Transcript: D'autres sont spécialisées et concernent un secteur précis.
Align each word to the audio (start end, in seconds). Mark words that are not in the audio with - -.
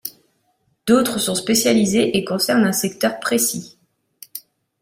D'autres 0.87 1.19
sont 1.19 1.35
spécialisées 1.35 2.17
et 2.17 2.25
concernent 2.25 2.65
un 2.65 2.71
secteur 2.71 3.19
précis. 3.19 3.77